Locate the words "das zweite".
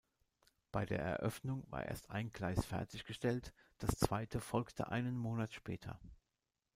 3.77-4.39